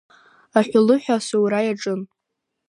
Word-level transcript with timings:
Аҳәылыҳәа 0.57 1.15
асоура 1.21 1.59
иаҿын. 1.63 2.01